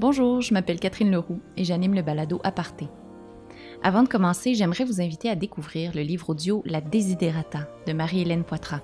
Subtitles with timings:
[0.00, 2.88] Bonjour, je m'appelle Catherine Leroux et j'anime le balado Aparté.
[3.82, 8.44] Avant de commencer, j'aimerais vous inviter à découvrir le livre audio La Desiderata de Marie-Hélène
[8.44, 8.80] Poitras.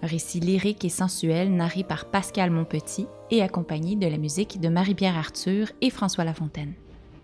[0.00, 4.68] Un récit lyrique et sensuel narré par Pascal Monpetit et accompagné de la musique de
[4.68, 6.74] Marie-Pierre Arthur et François Lafontaine.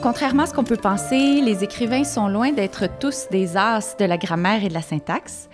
[0.01, 4.05] Contrairement à ce qu'on peut penser, les écrivains sont loin d'être tous des as de
[4.05, 5.47] la grammaire et de la syntaxe.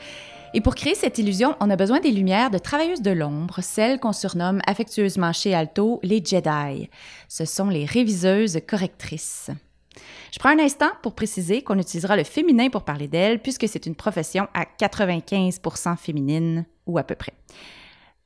[0.53, 3.99] Et pour créer cette illusion, on a besoin des lumières de travailleuses de l'ombre, celles
[3.99, 6.89] qu'on surnomme affectueusement chez Alto les Jedi.
[7.27, 9.51] Ce sont les réviseuses correctrices.
[10.31, 13.85] Je prends un instant pour préciser qu'on utilisera le féminin pour parler d'elles, puisque c'est
[13.85, 15.59] une profession à 95
[15.99, 17.33] féminine, ou à peu près.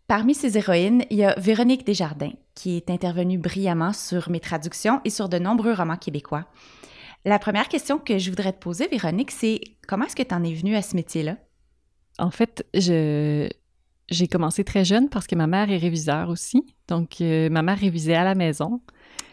[0.07, 5.01] Parmi ces héroïnes, il y a Véronique Desjardins, qui est intervenue brillamment sur mes traductions
[5.03, 6.45] et sur de nombreux romans québécois.
[7.25, 10.43] La première question que je voudrais te poser, Véronique, c'est comment est-ce que tu en
[10.43, 11.37] es venue à ce métier-là?
[12.19, 13.49] En fait, je,
[14.09, 16.63] j'ai commencé très jeune parce que ma mère est réviseur aussi.
[16.87, 18.81] Donc, euh, ma mère révisait à la maison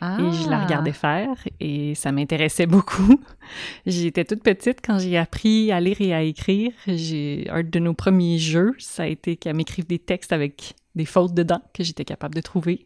[0.02, 0.64] et je la Ah!
[0.64, 3.20] regardais faire et ça m'intéressait beaucoup.
[3.86, 6.72] J'étais toute petite quand j'ai appris à lire et à écrire.
[6.86, 11.04] J'ai un de nos premiers jeux, ça a été qu'elle m'écrive des textes avec des
[11.04, 12.84] fautes dedans que j'étais capable de trouver.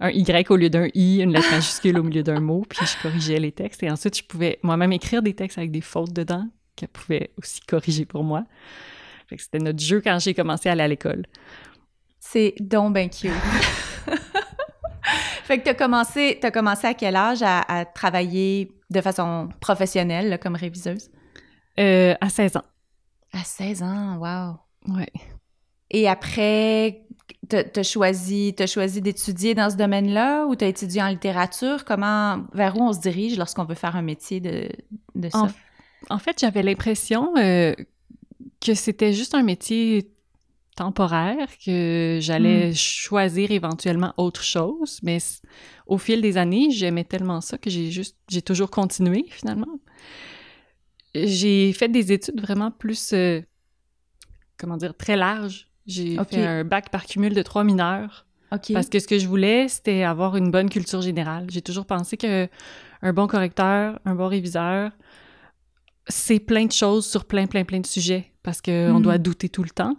[0.00, 3.00] Un Y au lieu d'un I, une lettre majuscule au milieu d'un mot, puis je
[3.00, 3.82] corrigeais les textes.
[3.84, 7.60] Et ensuite, je pouvais moi-même écrire des textes avec des fautes dedans qu'elle pouvait aussi
[7.60, 8.44] corriger pour moi.
[9.28, 11.26] Fait que c'était notre jeu quand j'ai commencé à aller à l'école.
[12.20, 13.30] C'est donc ben cute.
[15.44, 19.48] fait que tu as commencé, t'as commencé à quel âge à, à travailler de façon
[19.60, 21.10] professionnelle là, comme réviseuse?
[21.78, 22.64] Euh, à 16 ans.
[23.32, 24.94] À 16 ans, wow.
[24.94, 25.12] Ouais.
[25.90, 27.02] Et après,
[27.48, 31.84] t'as as choisi, t'as choisi d'étudier dans ce domaine-là ou t'as étudié en littérature?
[31.84, 34.68] Comment, vers où on se dirige lorsqu'on veut faire un métier de,
[35.14, 35.38] de ça?
[35.38, 35.48] En,
[36.10, 37.74] en fait, j'avais l'impression euh,
[38.60, 40.10] que c'était juste un métier
[40.76, 45.18] temporaire, que j'allais choisir éventuellement autre chose, mais
[45.86, 49.80] au fil des années, j'aimais tellement ça que j'ai juste, j'ai toujours continué finalement.
[51.14, 53.40] J'ai fait des études vraiment plus, euh,
[54.58, 55.66] comment dire, très larges.
[55.86, 58.26] J'ai fait un bac par cumul de trois mineurs.
[58.74, 61.46] Parce que ce que je voulais, c'était avoir une bonne culture générale.
[61.48, 62.48] J'ai toujours pensé que
[63.02, 64.92] un bon correcteur, un bon réviseur,
[66.08, 69.02] c'est plein de choses sur plein, plein, plein de sujets parce qu'on Mm.
[69.02, 69.94] doit douter tout le temps.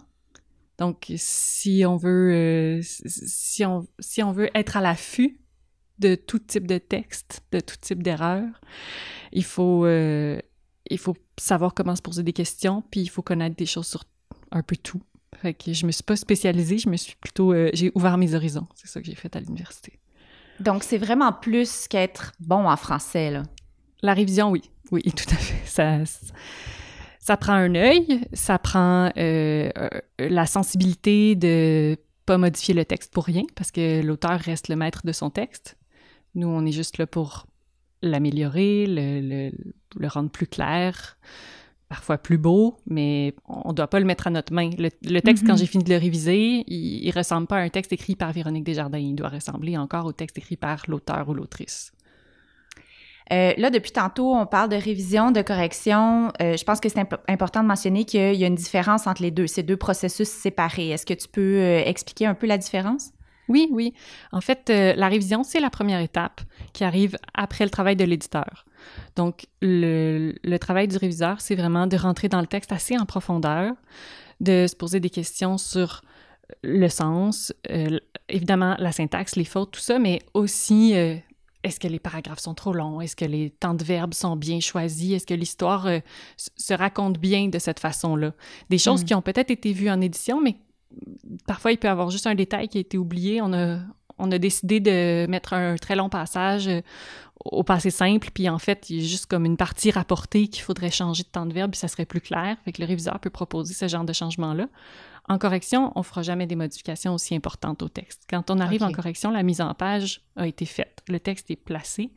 [0.78, 5.40] Donc, si on veut, euh, si, on, si on veut être à l'affût
[5.98, 8.44] de tout type de texte, de tout type d'erreur,
[9.32, 10.40] il faut, euh,
[10.88, 14.04] il faut savoir comment se poser des questions, puis il faut connaître des choses sur
[14.52, 15.02] un peu tout.
[15.42, 18.34] Fait que je me suis pas spécialisée, je me suis plutôt, euh, j'ai ouvert mes
[18.34, 18.66] horizons.
[18.76, 19.98] C'est ça que j'ai fait à l'université.
[20.60, 23.42] Donc, c'est vraiment plus qu'être bon en français, là.
[24.02, 25.66] La révision, oui, oui, tout à fait.
[25.66, 25.98] Ça,
[27.20, 29.88] ça prend un œil, ça prend euh, euh,
[30.18, 35.02] la sensibilité de pas modifier le texte pour rien, parce que l'auteur reste le maître
[35.04, 35.76] de son texte.
[36.34, 37.46] Nous, on est juste là pour
[38.02, 39.50] l'améliorer, le, le,
[39.96, 41.18] le rendre plus clair,
[41.88, 44.70] parfois plus beau, mais on ne doit pas le mettre à notre main.
[44.78, 45.48] Le, le texte, Mhm.
[45.50, 48.30] quand j'ai fini de le réviser, il, il ressemble pas à un texte écrit par
[48.32, 48.98] Véronique Desjardins.
[48.98, 51.92] Il doit ressembler encore au texte écrit par l'auteur ou l'autrice.
[53.32, 56.32] Euh, là, depuis tantôt, on parle de révision, de correction.
[56.40, 59.22] Euh, je pense que c'est imp- important de mentionner qu'il y a une différence entre
[59.22, 60.90] les deux, ces deux processus séparés.
[60.90, 63.10] Est-ce que tu peux euh, expliquer un peu la différence?
[63.48, 63.94] Oui, oui.
[64.32, 66.42] En fait, la révision, c'est la première étape
[66.74, 68.66] qui arrive après le travail de l'éditeur.
[69.16, 73.72] Donc, le, travail du réviseur, c'est vraiment de rentrer dans le texte assez en profondeur,
[74.40, 76.02] de se poser des questions sur
[76.62, 77.54] le sens,
[78.28, 80.94] évidemment la syntaxe, les fautes, tout ça, mais aussi
[81.64, 83.00] est-ce que les paragraphes sont trop longs?
[83.00, 85.12] Est-ce que les temps de verbes sont bien choisis?
[85.12, 85.98] Est-ce que l'histoire euh,
[86.36, 88.32] se raconte bien de cette façon-là?
[88.70, 89.04] Des choses Mm.
[89.06, 90.56] qui ont peut-être été vues en édition, mais
[91.46, 93.42] parfois il peut y avoir juste un détail qui a été oublié.
[93.42, 93.78] On a,
[94.18, 96.80] on a décidé de mettre un très long passage euh,
[97.44, 100.62] au passé simple, puis en fait, il y a juste comme une partie rapportée qu'il
[100.62, 102.56] faudrait changer de temps de verbe, puis ça serait plus clair.
[102.64, 104.68] Fait que le réviseur peut proposer ce genre de changement-là.
[105.28, 108.22] En correction, on fera jamais des modifications aussi importantes au texte.
[108.30, 111.02] Quand on arrive en correction, la mise en page a été faite.
[111.08, 112.10] Le texte est placé.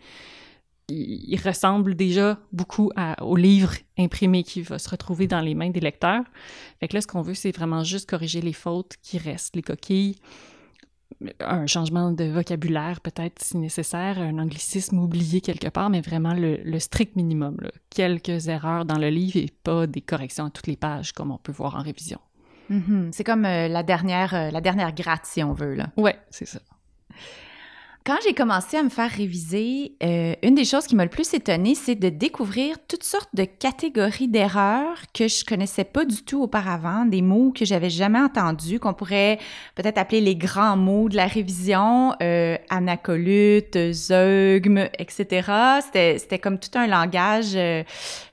[0.88, 5.56] Il, il ressemble déjà beaucoup à- au livre imprimé qui va se retrouver dans les
[5.56, 6.24] mains des lecteurs.
[6.80, 9.62] Fait que là, ce qu'on veut, c'est vraiment juste corriger les fautes qui restent, les
[9.62, 10.16] coquilles,
[11.42, 16.58] un changement de vocabulaire peut-être si nécessaire, un anglicisme oublié quelque part, mais vraiment le,
[16.63, 17.58] le strict minimum.
[17.62, 17.69] là.
[17.90, 21.38] Quelques erreurs dans le livre et pas des corrections à toutes les pages comme on
[21.38, 22.19] peut voir en révision.
[22.69, 23.10] Mhm.
[23.12, 25.74] C'est comme euh, la, dernière, euh, la dernière gratte, si on veut.
[25.75, 25.90] Là.
[25.98, 26.60] Ouais, c'est ça.
[28.03, 31.36] Quand j'ai commencé à me faire réviser, euh, une des choses qui m'a le plus
[31.36, 36.42] étonnée, c'est de découvrir toutes sortes de catégories d'erreurs que je connaissais pas du tout
[36.42, 39.38] auparavant, des mots que j'avais jamais entendus, qu'on pourrait
[39.75, 45.51] peut-être appeler les grands mots de la révision, euh, anacolute, zeugme, etc.
[46.18, 47.83] C'était, comme tout un langage euh,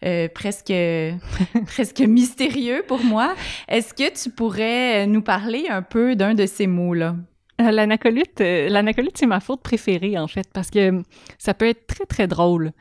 [0.02, 0.72] euh, presque,
[1.66, 3.34] presque mystérieux pour moi.
[3.68, 7.16] Est-ce que tu pourrais nous parler un peu d'un de ces mots-là?
[7.60, 11.02] Euh, euh, l'anacolute, c'est ma faute préférée, en fait, parce que euh,
[11.38, 12.72] ça peut être très, très drôle.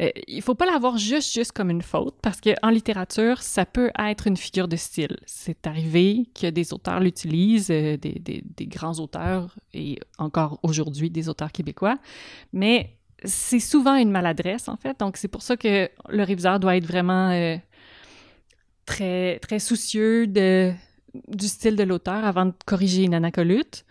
[0.00, 3.90] Euh, il faut pas l'avoir juste, juste comme une faute, parce qu'en littérature, ça peut
[3.98, 5.16] être une figure de style.
[5.26, 11.10] C'est arrivé que des auteurs l'utilisent, euh, des, des- des grands auteurs, et encore aujourd'hui,
[11.10, 11.96] des auteurs québécois,
[12.52, 14.98] mais c'est souvent une maladresse, en fait.
[15.00, 17.56] Donc, c'est pour ça que le réviseur doit être vraiment euh,
[18.84, 20.72] très, très soucieux de,
[21.28, 23.84] du style de l'auteur avant de corriger une anacolute.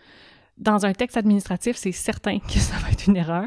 [0.58, 3.46] Dans un texte administratif, c'est certain que ça va être une erreur.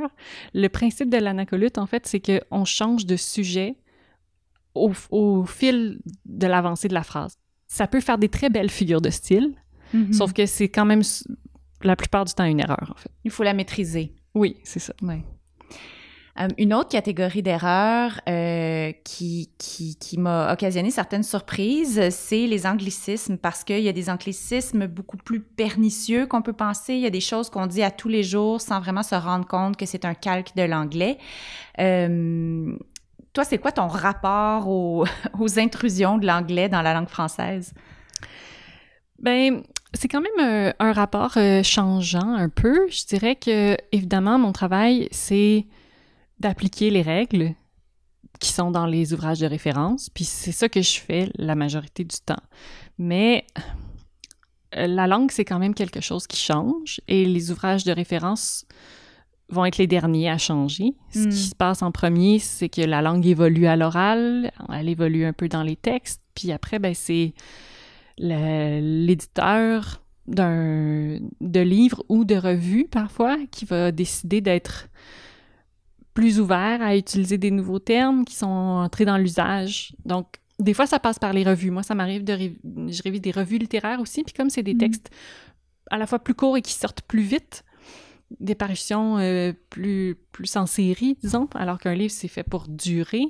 [0.53, 3.75] Le principe de l'anacolute, en fait, c'est qu'on change de sujet
[4.75, 7.35] au, au fil de l'avancée de la phrase.
[7.67, 9.53] Ça peut faire des très belles figures de style,
[9.91, 10.13] Mhm.
[10.13, 11.01] sauf que c'est quand même
[11.81, 13.09] la plupart du temps une erreur, en fait.
[13.23, 14.13] Il faut la maîtriser.
[14.35, 14.93] Oui, c'est ça.
[15.01, 15.23] Ouais.
[16.39, 23.37] Euh, une autre catégorie d'erreurs euh, qui, qui, m'a occasionné certaines surprises, c'est les anglicismes,
[23.37, 26.93] parce qu'il y a des anglicismes beaucoup plus pernicieux qu'on peut penser.
[26.93, 29.45] Il y a des choses qu'on dit à tous les jours sans vraiment se rendre
[29.45, 31.17] compte que c'est un calque de l'anglais.
[31.79, 32.73] Euh,
[33.33, 35.05] toi, c'est quoi ton rapport aux,
[35.39, 37.73] aux intrusions de l'anglais dans la langue française?
[39.19, 39.61] Ben,
[39.93, 42.87] c'est quand même un rapport changeant un peu.
[42.89, 45.65] Je dirais que, évidemment, mon travail, c'est
[46.39, 47.53] d'appliquer les règles
[48.39, 52.03] qui sont dans les ouvrages de référence, puis c'est ça que je fais la majorité
[52.03, 52.41] du temps.
[52.97, 53.45] Mais
[54.77, 58.65] euh, la langue, c'est quand même quelque chose qui change, et les ouvrages de référence
[59.49, 60.93] vont être les derniers à changer.
[61.11, 61.29] Ce Mm.
[61.29, 65.33] qui se passe en premier, c'est que la langue évolue à l'oral, elle évolue un
[65.33, 67.33] peu dans les textes, puis après, ben, c'est
[68.19, 74.87] l'éditeur d'un de livre ou de revue parfois qui va décider d'être
[76.19, 79.95] plus ouvert à utiliser des nouveaux termes qui sont entrés dans l'usage.
[80.05, 80.25] Donc,
[80.59, 81.71] des fois, ça passe par les revues.
[81.71, 82.33] Moi, ça m'arrive de...
[82.33, 82.57] ré-
[82.89, 84.79] Je révise des revues littéraires aussi, puis comme c'est des Mhm.
[84.79, 85.09] textes
[85.91, 87.63] à la fois plus courts et qui sortent plus vite,
[88.39, 93.23] des parutions euh, plus, plus en série, disons, alors qu'un livre, c'est fait pour durer,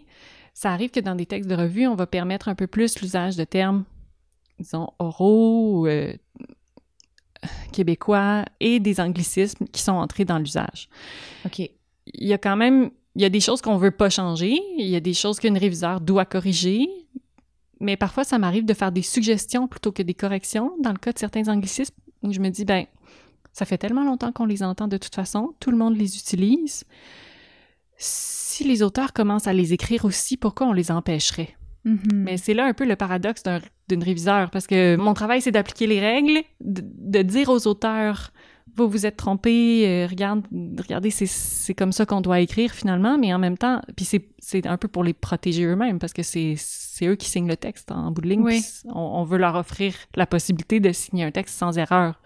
[0.55, 3.35] ça arrive que dans des textes de revue, on va permettre un peu plus l'usage
[3.37, 3.85] de termes,
[4.59, 6.11] disons, oraux, euh,
[7.71, 10.89] québécois et des anglicismes qui sont entrés dans l'usage.
[11.45, 11.61] OK.
[12.13, 14.87] Il y a quand même, il y a des choses qu'on veut pas changer, il
[14.87, 16.87] y a des choses qu'une réviseur doit corriger,
[17.79, 21.11] mais parfois ça m'arrive de faire des suggestions plutôt que des corrections dans le cas
[21.11, 22.85] de certains anglicismes où je me dis, ben,
[23.53, 26.83] ça fait tellement longtemps qu'on les entend de toute façon, tout le monde les utilise.
[27.97, 31.55] Si les auteurs commencent à les écrire aussi, pourquoi on les empêcherait?
[31.85, 31.99] Mhm.
[32.13, 35.51] Mais c'est là un peu le paradoxe d'un- d'une réviseur, parce que mon travail, c'est
[35.51, 38.31] d'appliquer les règles, de, de dire aux auteurs,
[38.75, 40.41] vous vous êtes trompés, euh, regarde,
[40.77, 44.77] regardez, c'est- comme ça qu'on doit écrire finalement, mais en même temps, puis c'est un
[44.77, 46.55] peu pour les protéger eux-mêmes, parce que c'est
[47.03, 48.63] eux qui signent le texte en bout de ligne, Oui.
[48.85, 52.21] on, on veut leur offrir la possibilité de signer un texte sans erreur.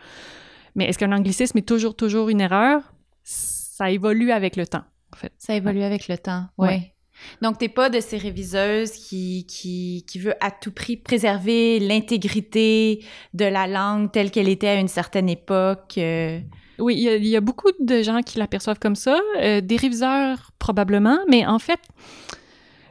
[0.76, 2.82] Mais est-ce qu'un anglicisme est toujours, toujours une erreur?
[3.24, 4.84] Ça évolue avec le temps,
[5.14, 5.34] en fait.
[5.38, 6.68] Ça évolue avec le temps, oui.
[6.68, 6.93] Ouais.
[7.42, 13.04] Donc, t'es pas de ces réviseuses qui, qui, qui veut à tout prix préserver l'intégrité
[13.34, 15.96] de la langue telle qu'elle était à une certaine époque.
[15.98, 16.40] euh?
[16.80, 19.62] Oui, il y, a, il y a beaucoup de gens qui l'aperçoivent comme ça, euh,
[19.62, 21.80] des réviseurs probablement, mais en fait,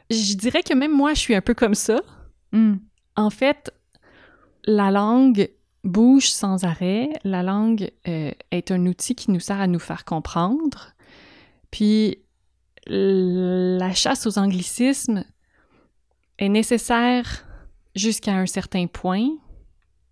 [0.09, 2.01] je dirais que même moi, je suis un peu comme ça.
[2.51, 2.75] Hmm.
[3.15, 3.71] En fait,
[4.65, 5.49] la langue
[5.83, 7.09] bouge sans arrêt.
[7.23, 10.93] La langue euh, est un outil qui nous sert à nous faire comprendre.
[11.71, 12.19] Puis,
[12.87, 15.23] la chasse aux anglicismes
[16.39, 17.45] est nécessaire
[17.95, 19.27] jusqu'à un certain point.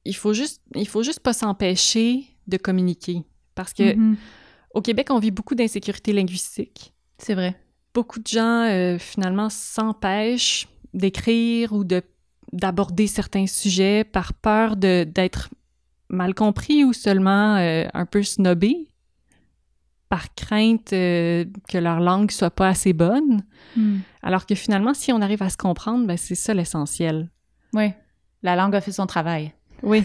[0.05, 3.23] Il faut juste, il faut juste pas s'empêcher de communiquer.
[3.55, 4.17] Parce que Mhm.
[4.73, 6.93] au Québec, on vit beaucoup d'insécurité linguistique.
[7.17, 7.55] C'est vrai.
[7.93, 12.01] Beaucoup de gens, euh, finalement, s'empêchent d'écrire ou de
[12.53, 15.49] d'aborder certains sujets par peur d'être
[16.09, 18.89] mal compris ou seulement euh, un peu snobés
[20.11, 23.45] par crainte euh, que leur langue soit pas assez bonne.
[23.77, 23.99] Hmm.
[24.21, 27.31] Alors que finalement, si on arrive à se comprendre, ben, c'est ça l'essentiel.
[27.73, 27.93] Oui.
[28.43, 29.53] La langue a fait son travail.
[29.81, 30.03] Oui.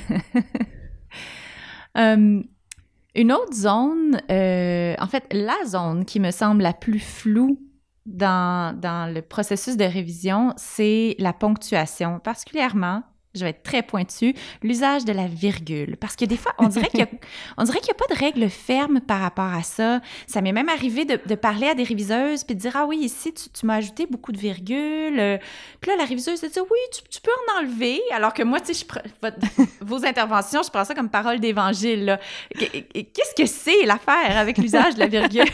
[1.99, 2.43] Euh,
[3.17, 7.59] Une autre zone, euh, en fait, la zone qui me semble la plus floue
[8.05, 13.03] dans, dans le processus de révision, c'est la ponctuation, particulièrement
[13.37, 15.97] je vais être très pointue, l'usage de la virgule.
[15.97, 17.09] Parce que des fois, on dirait qu'il n'y a,
[17.59, 20.01] a, pas de règle ferme par rapport à ça.
[20.27, 22.99] Ça m'est même arrivé de, de, parler à des réviseuses puis de dire Ah oui,
[22.99, 25.41] ici, tu, tu m'as ajouté beaucoup de virgules.
[25.81, 28.01] Puis là, la réviseuse a dit Oui, tu, tu, peux en enlever.
[28.13, 28.87] Alors que moi, tu sais,
[29.81, 32.19] vos interventions, je prends ça comme parole d'évangile.
[32.59, 35.45] Qu'est-ce que c'est l'affaire avec l'usage de la virgule?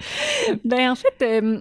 [0.64, 1.60] ben en fait, euh,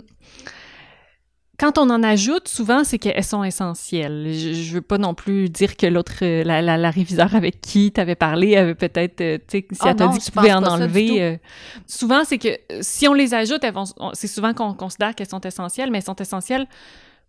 [1.60, 4.28] quand on en ajoute, souvent, c'est qu'elles sont essentielles.
[4.32, 7.60] Je, je veux pas non plus dire que l'autre, euh, la, la, la, réviseur avec
[7.60, 10.24] qui tu avais parlé avait peut-être, euh, tu sais, si oh elle t'a dit que
[10.24, 11.22] tu pouvais en enlever.
[11.22, 11.38] euh,
[11.86, 13.62] souvent, c'est que si on les ajoute,
[14.14, 16.66] c'est souvent qu'on considère qu'elles sont essentielles, mais elles sont essentielles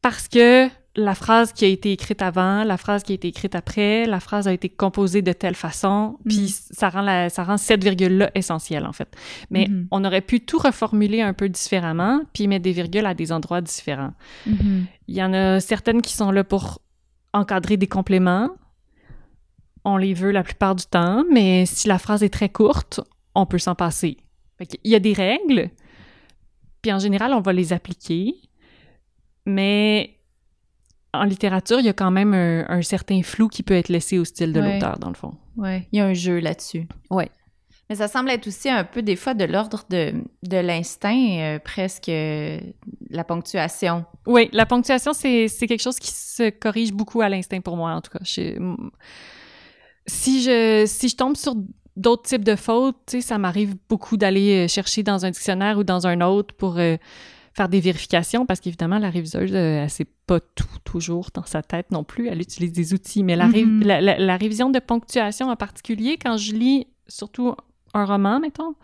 [0.02, 3.54] parce que la phrase qui a été écrite avant, la phrase qui a été écrite
[3.54, 7.56] après, la phrase a été composée de telle façon, puis ça rend la, ça rend
[7.58, 9.14] cette virgule-là essentielle, en fait.
[9.50, 9.86] Mais Mhm.
[9.92, 13.60] on aurait pu tout reformuler un peu différemment, puis mettre des virgules à des endroits
[13.60, 14.14] différents.
[14.46, 14.86] Mhm.
[15.06, 16.80] Il y en a certaines qui sont là pour
[17.32, 18.50] encadrer des compléments.
[19.84, 23.00] On les veut la plupart du temps, mais si la phrase est très courte,
[23.36, 24.16] on peut s'en passer.
[24.68, 25.70] Qu'il y a des règles,
[26.82, 28.34] puis en général, on va les appliquer,
[29.46, 30.16] mais
[31.12, 34.18] en littérature, il y a quand même un, un certain flou qui peut être laissé
[34.18, 34.74] au style de Ouais.
[34.74, 35.34] l'auteur, dans le fond.
[35.56, 36.86] Ouais, il y a un jeu là-dessus.
[37.10, 37.28] Ouais.
[37.88, 40.12] Mais ça semble être aussi un peu des fois de l'ordre de,
[40.44, 42.60] de l'instinct, euh, presque euh,
[43.10, 44.04] la ponctuation.
[44.28, 48.00] Oui, la ponctuation, c'est quelque chose qui se corrige beaucoup à l'instinct pour moi, en
[48.00, 48.20] tout cas.
[48.22, 48.56] Je-
[50.06, 51.54] si, je, si je tombe sur
[51.96, 56.06] d'autres types de fautes, ça m'arrive beaucoup d'aller euh, chercher dans un dictionnaire ou dans
[56.06, 56.96] un autre pour euh,
[57.52, 61.62] faire des vérifications, parce qu'évidemment, la réviseuse, euh, elle sait pas tout toujours dans sa
[61.62, 62.28] tête non plus.
[62.28, 63.24] Elle utilise des outils.
[63.24, 63.82] Mais la, Mhm.
[63.82, 67.54] la, la- la révision de ponctuation en particulier, quand je lis surtout
[67.92, 68.74] un roman, mettons,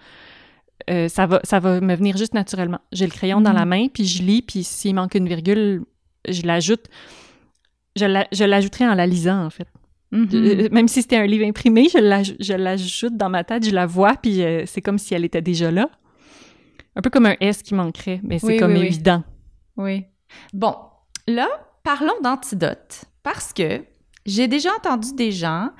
[0.91, 2.81] euh, ça, va, ça va me venir juste naturellement.
[2.93, 5.85] J'ai le crayon dans la main, puis je lis, puis s'il manque une virgule,
[6.29, 6.87] je l'ajoute.
[7.95, 9.69] Je la- je l'ajouterai en la lisant, en fait.
[10.13, 10.29] Mhm.
[10.35, 13.71] Euh, Même si c'était un livre imprimé, je l'aj- je l'ajoute dans ma tête, je
[13.75, 15.89] la vois, puis c'est comme si elle était déjà là.
[16.97, 19.23] Un peu comme un S qui manquerait, mais c'est Oui, comme oui, évident.
[19.77, 20.07] Oui.
[20.55, 20.75] Bon,
[21.29, 21.49] là,
[21.85, 23.05] parlons d'antidotes.
[23.23, 23.85] Parce que
[24.25, 25.71] j'ai déjà entendu des gens,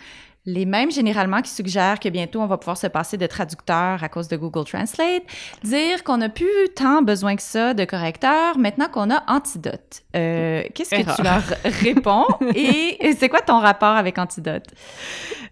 [0.47, 4.09] les mêmes généralement qui suggèrent que bientôt on va pouvoir se passer de traducteur à
[4.09, 5.25] cause de Google Translate,
[5.65, 10.03] dire qu'on n'a plus tant besoin que ça de correcteurs maintenant qu'on a antidote.
[10.15, 11.43] Euh, Qu'est-ce que tu leur
[11.83, 12.27] réponds?
[12.55, 14.67] Et et c'est quoi ton rapport avec antidote?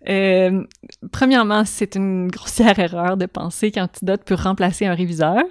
[0.08, 0.62] Euh,
[1.12, 5.42] premièrement, c'est une grossière erreur de penser qu'Antidote peut remplacer un réviseur.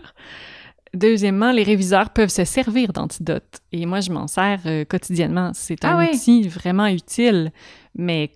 [0.94, 3.62] Deuxièmement, les réviseurs peuvent se servir d'Antidote.
[3.72, 5.50] Et moi, je m'en sers euh, quotidiennement.
[5.56, 6.12] C'est un Ah oui?
[6.16, 7.52] outil vraiment utile.
[7.96, 8.32] Mais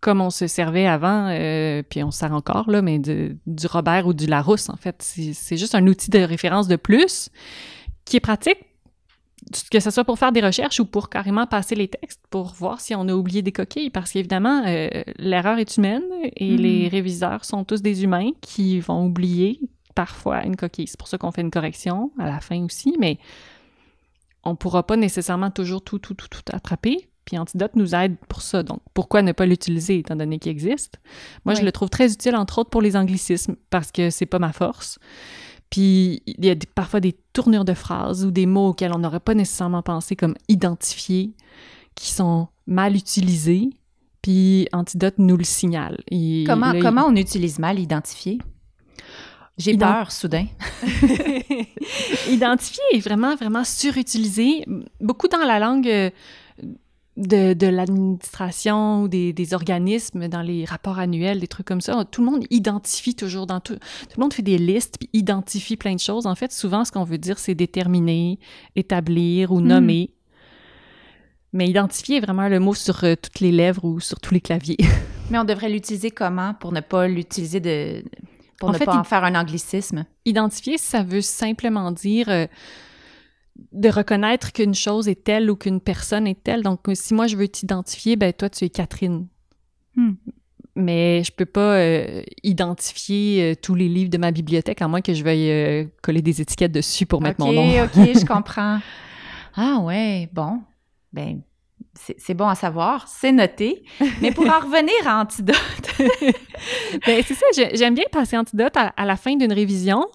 [0.00, 3.66] comme on se servait avant, euh, puis on se sert encore, là, mais de- du
[3.66, 4.96] Robert ou du Larousse, en fait.
[5.02, 7.30] C'est juste un outil de référence de plus
[8.04, 8.58] qui est pratique,
[9.70, 12.80] que ce soit pour faire des recherches ou pour carrément passer les textes, pour voir
[12.80, 13.90] si on a oublié des coquilles.
[13.90, 14.88] Parce qu'évidemment, euh,
[15.18, 16.02] l'erreur est humaine
[16.36, 16.56] et Mhm.
[16.60, 19.60] les réviseurs sont tous des humains qui vont oublier
[19.94, 20.86] parfois une coquille.
[20.86, 23.18] C'est pour ça qu'on fait une correction à la fin aussi, mais
[24.44, 27.08] on pourra pas nécessairement toujours tout, tout, tout, tout attraper.
[27.28, 28.62] Puis Antidote nous aide pour ça.
[28.62, 30.98] Donc, pourquoi ne pas l'utiliser étant donné qu'il existe?
[31.44, 34.38] Moi, je le trouve très utile, entre autres, pour les anglicismes, parce que c'est pas
[34.38, 34.98] ma force.
[35.68, 38.98] Puis, il y a des- parfois des tournures de phrases ou des mots auxquels on
[38.98, 41.34] n'aurait pas nécessairement pensé comme identifiés,
[41.94, 43.68] qui sont mal utilisés.
[44.22, 45.98] Puis, Antidote nous le signale.
[46.10, 48.38] Et Comment, là, comment on utilise mal identifié?
[49.58, 50.46] J'ai Ident- peur soudain.
[52.30, 54.64] Identifier est vraiment, vraiment surutilisé.
[55.00, 56.10] Beaucoup dans la langue euh,
[57.18, 62.04] de, de l'administration ou des, des organismes, dans les rapports annuels, des trucs comme ça.
[62.04, 63.74] Tout le monde identifie toujours dans tout.
[63.74, 66.26] Tout le monde fait des listes puis identifie plein de choses.
[66.26, 68.38] En fait, souvent, ce qu'on veut dire, c'est déterminer,
[68.76, 69.66] établir ou Hmm.
[69.66, 70.10] nommer.
[71.52, 74.40] Mais identifier est vraiment le mot sur euh, toutes les lèvres ou sur tous les
[74.40, 74.76] claviers.
[75.30, 78.04] Mais on devrait l'utiliser comment pour ne pas l'utiliser de.
[78.58, 80.04] pour En ne fait, pas en faire un anglicisme?
[80.24, 82.46] Identifier, ça veut simplement dire euh,
[83.72, 86.62] de reconnaître qu'une chose est telle ou qu'une personne est telle.
[86.62, 89.26] Donc, si moi je veux t'identifier, ben toi tu es Catherine.
[89.96, 90.12] Hmm.
[90.76, 95.00] Mais je peux pas euh, identifier euh, tous les livres de ma bibliothèque à moins
[95.00, 97.84] que je veuille euh, coller des étiquettes dessus pour mettre OK, mon nom.
[97.84, 98.78] OK, je comprends.
[99.56, 100.60] Ah ouais, bon.
[101.12, 101.40] Ben,
[102.16, 103.82] c'est bon à savoir, c'est noté.
[104.22, 105.56] Mais pour en revenir à Antidote,
[107.06, 110.06] Ben, c'est ça, j'ai- j'aime bien passer Antidote à, à la fin d'une révision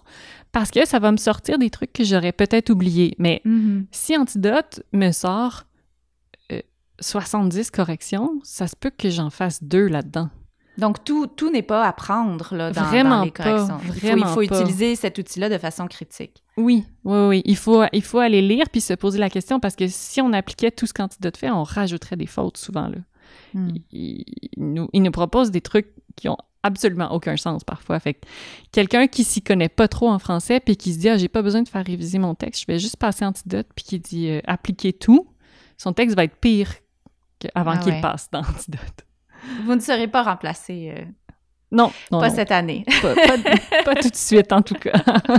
[0.54, 3.14] parce que ça va me sortir des trucs que j'aurais peut-être oubliés.
[3.18, 3.42] Mais
[3.90, 5.64] si Antidote me sort
[6.52, 6.60] euh,
[7.00, 10.30] 70 corrections, ça se peut que j'en fasse deux là-dedans.
[10.76, 13.78] Donc, tout, tout n'est pas à prendre là, dans, dans Vraiment les pas, corrections.
[13.84, 14.60] Il faut- vraiment il faut, pas.
[14.60, 16.42] utiliser cet outil-là de façon critique.
[16.56, 17.42] Oui, oui, oui.
[17.44, 20.32] Il faut, il faut aller lire puis se poser la question parce que si on
[20.32, 22.88] appliquait tout ce qu'Antidote fait, on rajouterait des fautes souvent.
[22.88, 22.96] Là.
[23.54, 23.68] Hmm.
[23.92, 24.24] Il,
[24.56, 28.00] il nous, il nous propose des trucs qui ont absolument aucun sens parfois.
[28.00, 28.26] Fait que
[28.72, 31.42] quelqu'un qui s'y connaît pas trop en français puis qui se dit ah j'ai pas
[31.42, 34.40] besoin de faire réviser mon texte, je vais juste passer Antidote puis qui dit euh,
[34.46, 35.28] appliquer tout,
[35.76, 36.72] son texte va être pire
[37.38, 38.00] qu'avant Ah qu'il ouais.
[38.00, 39.04] passe dans Antidote.
[39.66, 41.04] Vous ne serez pas remplacé, euh,
[41.70, 42.84] Non, non, pas non, cette année.
[43.02, 44.92] pas, pas- pas tout de suite en tout cas.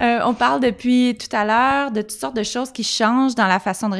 [0.00, 3.48] Euh, on parle depuis tout à l'heure de toutes sortes de choses qui changent dans
[3.48, 3.96] la façon de,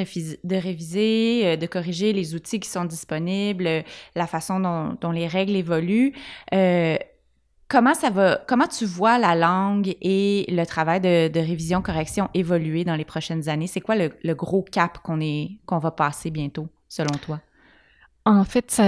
[0.54, 6.12] réviser, euh, de corriger les outils qui sont disponibles, la façon dont, les règles évoluent.
[6.54, 6.96] Euh,
[7.66, 12.84] comment ça va, comment tu vois la langue et le travail de, de révision-correction évoluer
[12.84, 13.66] dans les prochaines années?
[13.66, 17.40] C'est quoi le, gros cap qu'on est, qu'on va passer bientôt, selon toi?
[18.24, 18.80] En fait,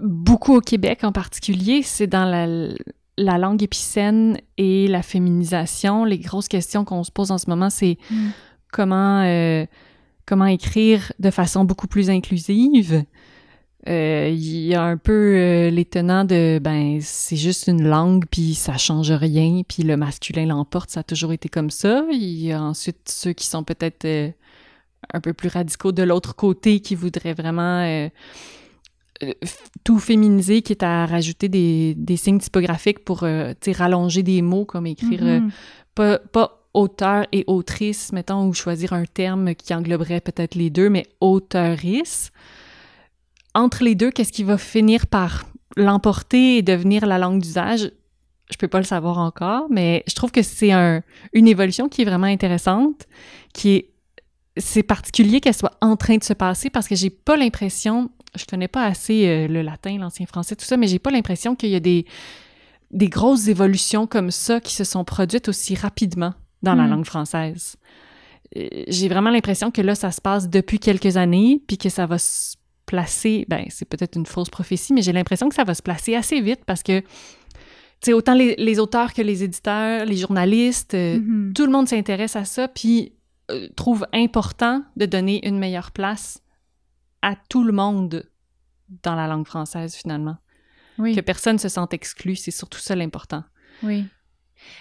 [0.00, 2.46] beaucoup au Québec en particulier, c'est dans la,
[3.18, 6.04] la langue épicène et la féminisation.
[6.04, 8.28] Les grosses questions qu'on se pose en ce moment, c'est Mm.
[8.72, 9.64] comment, euh,
[10.26, 13.04] comment écrire de façon beaucoup plus inclusive.
[13.88, 18.54] Euh, Il y a un peu euh, l'étonnant de, ben, c'est juste une langue, puis
[18.54, 22.04] ça change rien, puis le masculin l'emporte, ça a toujours été comme ça.
[22.10, 24.28] Il y a ensuite ceux qui sont peut-être euh,
[25.14, 28.10] un peu plus radicaux de l'autre côté, qui voudraient vraiment
[29.84, 34.64] tout féminiser, qui est à rajouter des, des signes typographiques pour euh, rallonger des mots,
[34.64, 35.50] comme écrire euh, Mhm.
[35.94, 40.90] pas, pas auteur et autrice, mettons, ou choisir un terme qui engloberait peut-être les deux,
[40.90, 42.30] mais auteurice.
[43.54, 45.46] Entre les deux, qu'est-ce qui va finir par
[45.76, 47.90] l'emporter et devenir la langue d'usage?
[48.50, 52.02] Je peux pas le savoir encore, mais je trouve que c'est un, une évolution qui
[52.02, 53.06] est vraiment intéressante,
[53.54, 53.90] qui est
[54.58, 58.44] c'est particulier qu'elle soit en train de se passer parce que j'ai pas l'impression, je
[58.46, 61.70] connais pas assez euh, le latin, l'ancien français, tout ça, mais j'ai pas l'impression qu'il
[61.70, 62.04] y a des,
[62.90, 66.90] des grosses évolutions comme ça qui se sont produites aussi rapidement dans la Mm.
[66.90, 67.76] langue française.
[68.56, 72.06] Euh, J'ai vraiment l'impression que là, ça se passe depuis quelques années, puis que ça
[72.06, 75.74] va se placer, ben c'est peut-être une fausse prophétie, mais j'ai l'impression que ça va
[75.74, 77.06] se placer assez vite parce que, tu
[78.00, 81.52] sais, autant les, les auteurs que les éditeurs, les journalistes, euh, Mhm.
[81.54, 83.12] tout le monde s'intéresse à ça, puis
[83.50, 86.38] euh, trouve important de donner une meilleure place
[87.26, 88.24] à tout le monde
[89.02, 90.36] dans la langue française, finalement.
[90.98, 91.14] Oui.
[91.14, 93.42] Que personne se sente exclu, c'est surtout ça l'important.
[93.82, 94.04] Oui.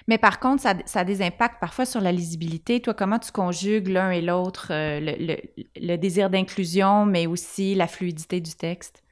[0.08, 2.79] Mais par contre, ça, ça a des impacts parfois sur la lisibilité.
[2.81, 5.41] Toi, comment tu conjugues l'un et l'autre, euh, le, le-
[5.75, 9.03] le désir d'inclusion, mais aussi la fluidité du texte?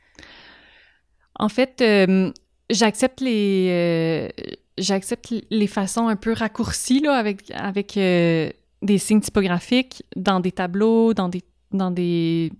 [1.35, 2.31] En fait, euh,
[2.69, 4.29] j'accepte les euh,
[4.77, 11.13] j'accepte les façons un peu raccourcies là, avec avec des signes typographiques dans des tableaux,
[11.13, 12.53] dans des dans des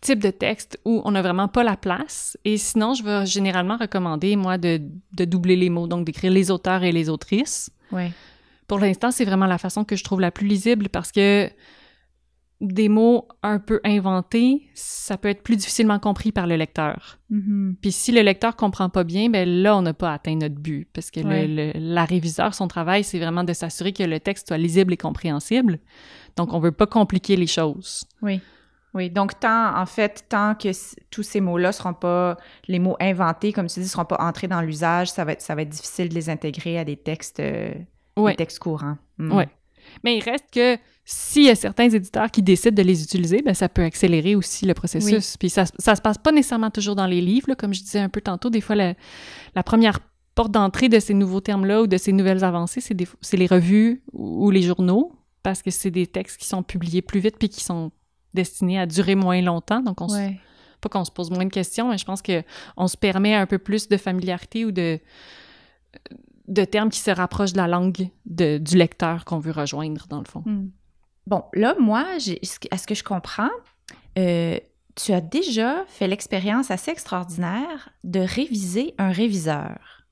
[0.00, 2.36] types de textes où on n'a vraiment pas la place.
[2.44, 4.80] Et sinon, je vais généralement recommander, moi, de,
[5.12, 7.70] de doubler les mots, donc d'écrire les auteurs et les autrices.
[8.66, 11.50] Pour l'instant, c'est vraiment la façon que je trouve la plus lisible parce que
[12.60, 17.18] des mots un peu inventés, ça peut être plus difficilement compris par le lecteur.
[17.30, 17.76] Mhm.
[17.80, 20.88] Puis si le lecteur comprend pas bien, ben là, on n'a pas atteint notre but.
[20.92, 21.46] Parce que le- Ouais.
[21.46, 24.96] le- la réviseur, son travail, c'est vraiment de s'assurer que le texte soit lisible et
[24.96, 25.78] compréhensible.
[26.36, 28.04] Donc, on veut pas compliquer les choses.
[28.22, 28.40] Oui.
[28.98, 29.08] Oui.
[29.10, 30.68] Donc, tant, en fait, tant que
[31.10, 34.60] tous ces mots-là seront pas, les mots inventés, comme tu dis, seront pas entrés dans
[34.60, 37.72] l'usage, ça va être, ça va être difficile de les intégrer à des textes, euh,
[38.16, 38.98] des textes courants.
[39.18, 39.32] Mm.
[39.36, 39.48] Ouais.
[40.04, 43.54] Mais il reste que s'il y a certains éditeurs qui décident de les utiliser, ben
[43.54, 45.36] ça peut accélérer aussi le processus.
[45.38, 48.00] Puis ça, ça se passe pas nécessairement toujours dans les livres, là, comme je disais
[48.00, 48.50] un peu tantôt.
[48.50, 48.92] Des fois, la,
[49.54, 50.00] la première
[50.34, 53.46] porte d'entrée de ces nouveaux termes-là ou de ces nouvelles avancées, c'est, des- c'est les
[53.46, 57.36] revues ou, ou les journaux, parce que c'est des textes qui sont publiés plus vite
[57.38, 57.90] puis qui sont
[58.34, 59.80] destinés à durer moins longtemps.
[59.80, 60.32] Donc, on se-
[60.80, 62.42] pas qu'on se pose moins de questions, mais je pense que
[62.76, 64.98] on se permet un peu plus de familiarité ou de
[66.46, 70.18] de termes qui se rapprochent de la langue de- du lecteur qu'on veut rejoindre, dans
[70.20, 70.42] le fond.
[70.46, 70.70] Hmm.
[71.26, 72.18] Bon, là, moi, à
[72.78, 73.50] ce que je comprends,
[74.18, 74.58] euh,
[74.94, 80.04] tu as déjà fait l'expérience assez extraordinaire de réviser un réviseur.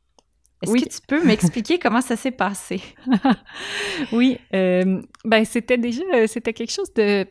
[0.62, 0.82] Est-ce Oui.
[0.82, 2.82] que tu peux m'expliquer comment ça s'est passé?
[4.12, 7.26] Oui, euh, ben c'était déjà c'était quelque chose de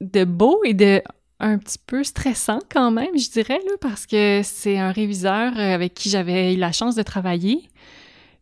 [0.00, 1.02] de beau et de
[1.40, 5.74] un petit peu stressant quand même, je dirais là, parce que c'est un réviseur euh,
[5.74, 7.70] avec qui j'avais eu la chance de travailler,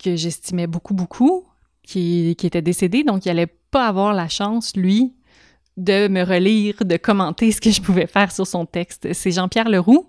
[0.02, 1.44] que j'estimais beaucoup beaucoup,
[1.84, 5.14] qui, qui était décédé, donc il allait pas avoir la chance lui
[5.76, 9.12] de me relire, de commenter ce que je pouvais faire sur son texte.
[9.12, 10.06] C'est Jean-Pierre Leroux,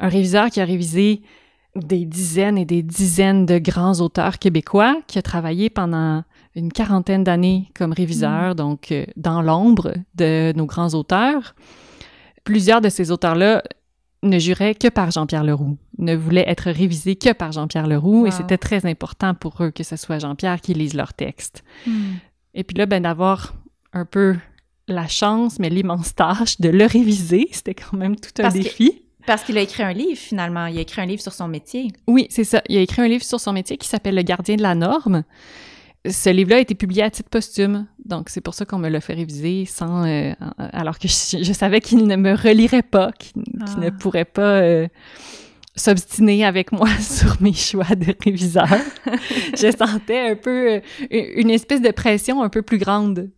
[0.00, 1.20] un réviseur qui a révisé
[1.76, 6.24] des dizaines et des dizaines de grands auteurs québécois, qui a travaillé pendant
[6.56, 11.54] une quarantaine d'années comme réviseur, donc euh, dans l'ombre de nos grands auteurs.
[12.44, 13.62] Plusieurs de ces auteurs-là
[14.22, 18.26] ne jurait que par Jean-Pierre Leroux, ne voulait être révisé que par Jean-Pierre Leroux, Wow.
[18.26, 21.62] et c'était très important pour eux que ce soit Jean-Pierre qui lise leur texte.
[21.86, 22.14] Hmm.
[22.54, 23.54] Et puis là, ben, d'avoir
[23.92, 24.34] un peu
[24.88, 28.62] la chance, mais l'immense tâche de le réviser, c'était quand même tout un Parce que-
[28.62, 29.02] défi.
[29.26, 30.66] Parce qu'il a écrit un livre, finalement.
[30.66, 31.88] Il a écrit un livre sur son métier.
[32.06, 32.62] Oui, c'est ça.
[32.68, 35.24] Il a écrit un livre sur son métier qui s'appelle Le gardien de la norme.
[36.10, 39.00] Ce livre-là a été publié à titre posthume, donc c'est pour ça qu'on me l'a
[39.00, 43.32] fait réviser sans, euh, alors que je, je savais qu'il ne me relirait pas, qu'il
[43.32, 43.80] qu'il Ah.
[43.80, 44.88] ne pourrait pas euh,
[45.74, 48.68] s'obstiner avec moi sur mes choix de réviseur.
[49.56, 53.30] je sentais un peu euh, une espèce de pression un peu plus grande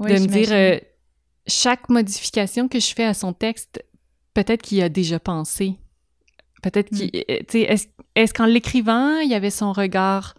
[0.00, 0.80] Oui, de me dire
[1.48, 3.82] chaque modification que je fais à son texte,
[4.34, 5.74] peut-être qu'il a déjà pensé.
[6.62, 7.06] Peut-être qu'il.
[7.06, 7.22] Mm.
[7.30, 10.34] euh, tu sais, Est-ce est qu'en l'écrivant, il y avait son regard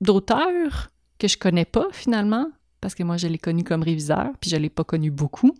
[0.00, 2.46] d'auteur que je connais pas finalement?
[2.80, 5.52] Parce que moi, je l'ai connu comme réviseur, puis je l'ai pas connu beaucoup.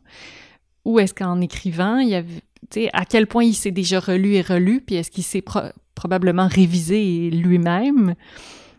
[0.85, 4.81] Ou est-ce qu'en écrivant, il y à quel point il s'est déjà relu et relu,
[4.81, 8.14] puis est-ce qu'il s'est pro- probablement révisé lui-même?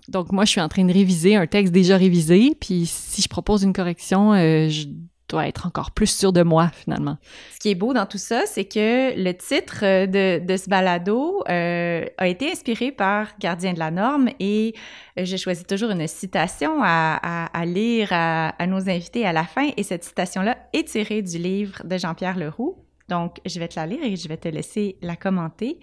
[0.07, 3.27] Donc, moi, je suis en train de réviser un texte déjà révisé, puis si je
[3.27, 4.87] propose une correction, euh, je
[5.29, 7.17] dois être encore plus sûre de moi, finalement.
[7.53, 10.69] Ce qui est beau dans tout ça, c'est que le titre euh, de, de ce
[10.69, 14.73] balado euh, a été inspiré par Gardien de la norme et
[15.17, 19.33] euh, j'ai choisi toujours une citation à, à- à lire à, à nos invités à
[19.33, 22.77] la fin et cette citation-là est tirée du livre de Jean-Pierre Leroux.
[23.07, 25.79] Donc, je vais te la lire et je vais te laisser la commenter.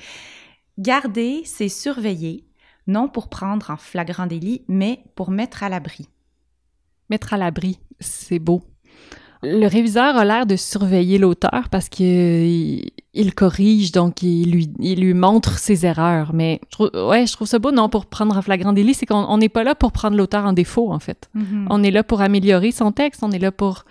[0.79, 2.45] Garder, c'est surveiller,
[2.87, 6.09] non pour prendre en flagrant délit, mais pour mettre à l'abri.
[7.09, 8.63] Mettre à l'abri, c'est beau.
[9.49, 15.01] Le réviseur a l'air de surveiller l'auteur parce qu'il il corrige, donc il lui, il
[15.01, 16.33] lui montre ses erreurs.
[16.35, 19.07] Mais je trouve, ouais, je trouve ça beau, non, pour prendre en flagrant délit, c'est
[19.07, 21.31] qu'on on n'est pas là pour prendre l'auteur en défaut, en fait.
[21.71, 23.85] On est là pour améliorer son texte, on est là pour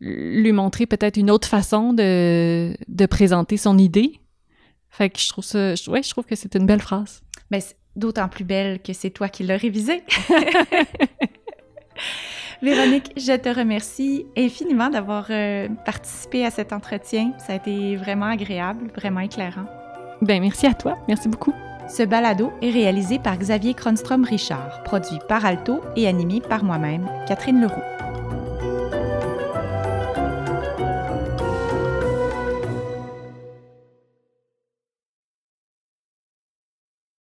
[0.00, 4.20] lui montrer peut-être une autre façon de, de présenter son idée.
[4.90, 7.20] Fait que je trouve ça, je- ouais, je trouve que c'est une belle phrase.
[7.52, 10.02] C'est d'autant plus belle que c'est toi qui l'as révisé.
[12.60, 17.32] Véronique, je te remercie infiniment d'avoir euh, participé à cet entretien.
[17.38, 19.66] Ça a été vraiment agréable, vraiment éclairant.
[20.22, 20.96] Ben, merci à toi.
[21.06, 21.54] Merci beaucoup.
[21.88, 27.60] Ce balado est réalisé par Xavier Kronstrom-Richard, produit par Alto et animé par moi-même, Catherine
[27.60, 27.97] Leroux.